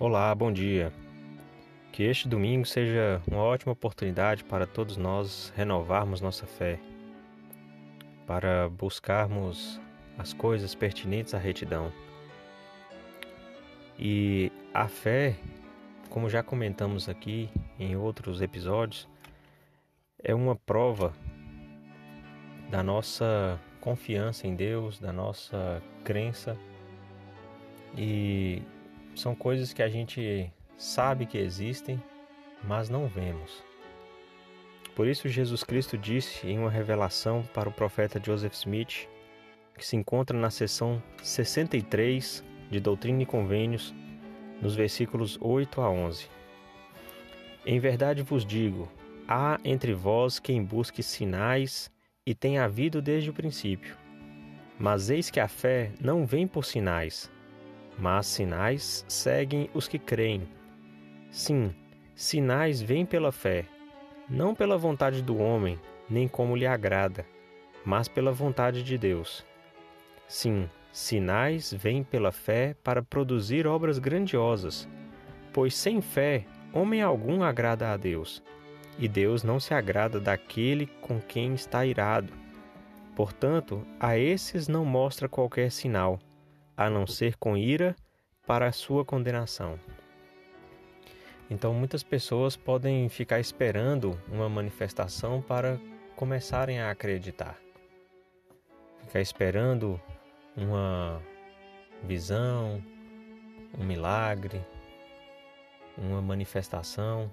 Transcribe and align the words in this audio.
Olá, 0.00 0.32
bom 0.32 0.52
dia. 0.52 0.92
Que 1.90 2.04
este 2.04 2.28
domingo 2.28 2.64
seja 2.64 3.20
uma 3.26 3.42
ótima 3.42 3.72
oportunidade 3.72 4.44
para 4.44 4.64
todos 4.64 4.96
nós 4.96 5.52
renovarmos 5.56 6.20
nossa 6.20 6.46
fé, 6.46 6.78
para 8.24 8.68
buscarmos 8.68 9.80
as 10.16 10.32
coisas 10.32 10.72
pertinentes 10.72 11.34
à 11.34 11.38
retidão. 11.38 11.92
E 13.98 14.52
a 14.72 14.86
fé, 14.86 15.34
como 16.08 16.30
já 16.30 16.44
comentamos 16.44 17.08
aqui 17.08 17.50
em 17.76 17.96
outros 17.96 18.40
episódios, 18.40 19.08
é 20.22 20.32
uma 20.32 20.54
prova 20.54 21.12
da 22.70 22.84
nossa 22.84 23.58
confiança 23.80 24.46
em 24.46 24.54
Deus, 24.54 25.00
da 25.00 25.12
nossa 25.12 25.82
crença 26.04 26.56
e 27.96 28.62
são 29.18 29.34
coisas 29.34 29.72
que 29.72 29.82
a 29.82 29.88
gente 29.88 30.52
sabe 30.76 31.26
que 31.26 31.38
existem, 31.38 32.02
mas 32.64 32.88
não 32.88 33.06
vemos. 33.06 33.62
Por 34.94 35.06
isso, 35.06 35.28
Jesus 35.28 35.62
Cristo 35.62 35.96
disse 35.96 36.46
em 36.46 36.58
uma 36.58 36.70
revelação 36.70 37.42
para 37.54 37.68
o 37.68 37.72
profeta 37.72 38.20
Joseph 38.24 38.54
Smith, 38.54 39.08
que 39.76 39.86
se 39.86 39.96
encontra 39.96 40.36
na 40.36 40.50
seção 40.50 41.02
63 41.22 42.44
de 42.70 42.80
Doutrina 42.80 43.22
e 43.22 43.26
Convênios, 43.26 43.94
nos 44.60 44.74
versículos 44.74 45.38
8 45.40 45.80
a 45.80 45.88
11. 45.88 46.28
Em 47.64 47.78
verdade 47.78 48.22
vos 48.22 48.44
digo: 48.44 48.88
há 49.26 49.58
entre 49.64 49.94
vós 49.94 50.38
quem 50.38 50.64
busque 50.64 51.02
sinais, 51.02 51.90
e 52.26 52.34
tem 52.34 52.58
havido 52.58 53.00
desde 53.00 53.30
o 53.30 53.34
princípio. 53.34 53.96
Mas 54.78 55.10
eis 55.10 55.30
que 55.30 55.40
a 55.40 55.48
fé 55.48 55.92
não 56.00 56.26
vem 56.26 56.46
por 56.46 56.64
sinais, 56.64 57.30
mas 57.98 58.26
sinais 58.26 59.04
seguem 59.08 59.68
os 59.74 59.88
que 59.88 59.98
creem. 59.98 60.48
Sim, 61.30 61.74
sinais 62.14 62.80
vêm 62.80 63.04
pela 63.04 63.32
fé, 63.32 63.64
não 64.28 64.54
pela 64.54 64.78
vontade 64.78 65.20
do 65.20 65.38
homem, 65.38 65.78
nem 66.08 66.28
como 66.28 66.56
lhe 66.56 66.66
agrada, 66.66 67.26
mas 67.84 68.06
pela 68.06 68.32
vontade 68.32 68.82
de 68.82 68.96
Deus. 68.96 69.44
Sim, 70.28 70.70
sinais 70.92 71.72
vêm 71.72 72.04
pela 72.04 72.30
fé 72.30 72.74
para 72.84 73.02
produzir 73.02 73.66
obras 73.66 73.98
grandiosas, 73.98 74.88
pois 75.52 75.74
sem 75.74 76.00
fé 76.00 76.46
homem 76.72 77.02
algum 77.02 77.42
agrada 77.42 77.92
a 77.92 77.96
Deus, 77.96 78.42
e 78.98 79.08
Deus 79.08 79.42
não 79.42 79.58
se 79.58 79.74
agrada 79.74 80.20
daquele 80.20 80.86
com 81.00 81.20
quem 81.20 81.54
está 81.54 81.84
irado. 81.84 82.32
Portanto, 83.16 83.84
a 83.98 84.16
esses 84.16 84.68
não 84.68 84.84
mostra 84.84 85.28
qualquer 85.28 85.72
sinal 85.72 86.20
a 86.78 86.88
não 86.88 87.08
ser 87.08 87.36
com 87.36 87.56
ira 87.56 87.96
para 88.46 88.68
a 88.68 88.72
sua 88.72 89.04
condenação. 89.04 89.80
Então, 91.50 91.74
muitas 91.74 92.04
pessoas 92.04 92.56
podem 92.56 93.08
ficar 93.08 93.40
esperando 93.40 94.16
uma 94.28 94.48
manifestação 94.48 95.42
para 95.42 95.80
começarem 96.14 96.78
a 96.78 96.92
acreditar. 96.92 97.58
Ficar 99.06 99.20
esperando 99.20 100.00
uma 100.56 101.20
visão, 102.04 102.80
um 103.76 103.84
milagre, 103.84 104.64
uma 105.96 106.22
manifestação, 106.22 107.28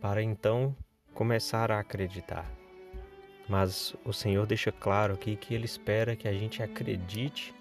para 0.00 0.20
então 0.20 0.74
começar 1.14 1.70
a 1.70 1.78
acreditar. 1.78 2.50
Mas 3.48 3.94
o 4.04 4.12
Senhor 4.12 4.46
deixa 4.46 4.72
claro 4.72 5.14
aqui 5.14 5.36
que 5.36 5.54
Ele 5.54 5.64
espera 5.64 6.16
que 6.16 6.26
a 6.26 6.32
gente 6.32 6.60
acredite 6.60 7.54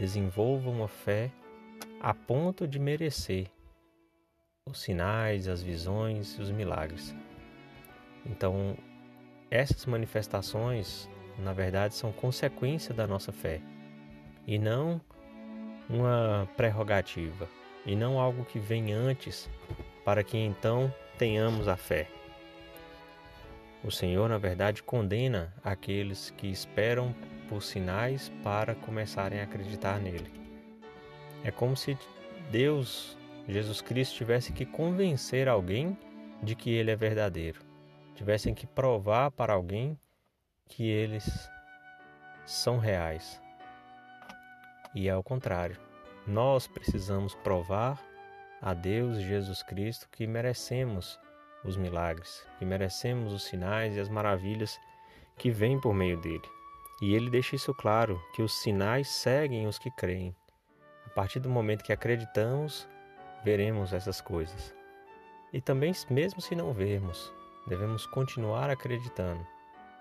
desenvolva 0.00 0.70
uma 0.70 0.88
fé 0.88 1.30
a 2.00 2.14
ponto 2.14 2.66
de 2.66 2.78
merecer 2.78 3.48
os 4.64 4.80
sinais, 4.80 5.46
as 5.46 5.62
visões 5.62 6.38
e 6.38 6.40
os 6.40 6.50
milagres. 6.50 7.14
Então, 8.24 8.78
essas 9.50 9.84
manifestações, 9.84 11.06
na 11.38 11.52
verdade, 11.52 11.94
são 11.94 12.12
consequência 12.12 12.94
da 12.94 13.06
nossa 13.06 13.30
fé 13.30 13.60
e 14.46 14.58
não 14.58 15.02
uma 15.86 16.48
prerrogativa, 16.56 17.46
e 17.84 17.94
não 17.94 18.18
algo 18.18 18.44
que 18.46 18.58
vem 18.58 18.94
antes 18.94 19.50
para 20.02 20.24
que 20.24 20.38
então 20.38 20.92
tenhamos 21.18 21.68
a 21.68 21.76
fé. 21.76 22.08
O 23.84 23.90
Senhor, 23.90 24.28
na 24.30 24.38
verdade, 24.38 24.82
condena 24.82 25.52
aqueles 25.62 26.30
que 26.30 26.46
esperam 26.46 27.14
por 27.50 27.62
sinais 27.64 28.30
para 28.44 28.76
começarem 28.76 29.40
a 29.40 29.42
acreditar 29.42 29.98
nele. 30.00 30.32
É 31.42 31.50
como 31.50 31.76
se 31.76 31.98
Deus, 32.48 33.18
Jesus 33.48 33.80
Cristo, 33.80 34.14
tivesse 34.14 34.52
que 34.52 34.64
convencer 34.64 35.48
alguém 35.48 35.98
de 36.40 36.54
que 36.54 36.70
ele 36.70 36.92
é 36.92 36.96
verdadeiro, 36.96 37.60
tivessem 38.14 38.54
que 38.54 38.68
provar 38.68 39.32
para 39.32 39.52
alguém 39.52 39.98
que 40.68 40.88
eles 40.88 41.50
são 42.46 42.78
reais. 42.78 43.42
E 44.94 45.08
é 45.08 45.10
ao 45.10 45.22
contrário, 45.22 45.76
nós 46.26 46.68
precisamos 46.68 47.34
provar 47.34 48.00
a 48.62 48.72
Deus 48.74 49.18
Jesus 49.18 49.60
Cristo 49.62 50.08
que 50.12 50.26
merecemos 50.26 51.18
os 51.64 51.76
milagres, 51.76 52.46
que 52.58 52.64
merecemos 52.64 53.32
os 53.32 53.42
sinais 53.42 53.96
e 53.96 54.00
as 54.00 54.08
maravilhas 54.08 54.78
que 55.36 55.50
vêm 55.50 55.80
por 55.80 55.92
meio 55.92 56.20
dele. 56.20 56.59
E 57.00 57.14
ele 57.14 57.30
deixa 57.30 57.56
isso 57.56 57.72
claro, 57.72 58.22
que 58.34 58.42
os 58.42 58.60
sinais 58.60 59.08
seguem 59.08 59.66
os 59.66 59.78
que 59.78 59.90
creem. 59.90 60.36
A 61.06 61.08
partir 61.10 61.40
do 61.40 61.48
momento 61.48 61.82
que 61.82 61.94
acreditamos, 61.94 62.86
veremos 63.42 63.94
essas 63.94 64.20
coisas. 64.20 64.74
E 65.50 65.62
também, 65.62 65.92
mesmo 66.10 66.42
se 66.42 66.54
não 66.54 66.74
vermos, 66.74 67.32
devemos 67.66 68.04
continuar 68.04 68.68
acreditando, 68.68 69.44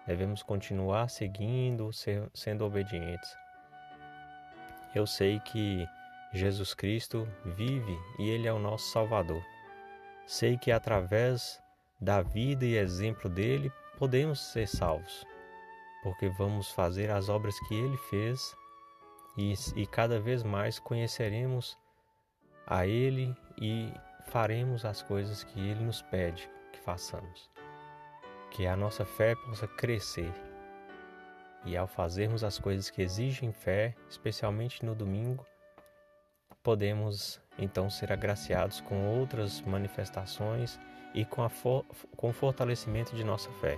devemos 0.05 0.43
continuar 0.43 1.09
seguindo, 1.09 1.91
ser, 1.93 2.29
sendo 2.33 2.65
obedientes. 2.65 3.33
Eu 4.93 5.07
sei 5.07 5.39
que 5.39 5.87
Jesus 6.33 6.73
Cristo 6.73 7.25
vive 7.45 7.97
e 8.19 8.29
Ele 8.29 8.45
é 8.45 8.51
o 8.51 8.59
nosso 8.59 8.91
Salvador. 8.91 9.41
Sei 10.27 10.57
que 10.57 10.71
através 10.71 11.61
da 11.99 12.21
vida 12.21 12.65
e 12.65 12.75
exemplo 12.75 13.29
dele 13.29 13.71
podemos 13.97 14.39
ser 14.39 14.67
salvos 14.67 15.25
porque 16.03 16.29
vamos 16.29 16.71
fazer 16.71 17.09
as 17.09 17.29
obras 17.29 17.59
que 17.67 17.75
ele 17.75 17.97
fez 17.97 18.55
e, 19.37 19.53
e 19.75 19.85
cada 19.85 20.19
vez 20.19 20.43
mais 20.43 20.79
conheceremos 20.79 21.77
a 22.65 22.85
ele 22.85 23.35
e 23.59 23.91
faremos 24.27 24.85
as 24.85 25.01
coisas 25.01 25.43
que 25.43 25.59
ele 25.59 25.83
nos 25.83 26.01
pede 26.01 26.49
que 26.71 26.79
façamos. 26.79 27.49
Que 28.51 28.67
a 28.67 28.75
nossa 28.75 29.05
fé 29.05 29.35
possa 29.35 29.67
crescer. 29.67 30.31
E 31.65 31.75
ao 31.75 31.87
fazermos 31.87 32.43
as 32.43 32.57
coisas 32.57 32.89
que 32.89 33.01
exigem 33.01 33.51
fé, 33.51 33.95
especialmente 34.09 34.85
no 34.85 34.95
domingo, 34.95 35.45
podemos 36.63 37.41
então 37.57 37.89
ser 37.89 38.11
agraciados 38.11 38.79
com 38.81 39.19
outras 39.19 39.61
manifestações 39.61 40.79
e 41.13 41.25
com, 41.25 41.43
a 41.43 41.49
com 42.15 42.29
o 42.29 42.33
fortalecimento 42.33 43.15
de 43.15 43.23
nossa 43.23 43.51
fé. 43.53 43.77